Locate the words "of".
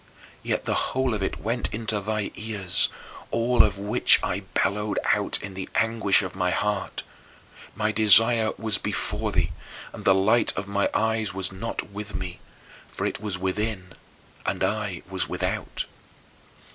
1.13-1.21, 3.63-3.77, 6.23-6.33, 10.57-10.67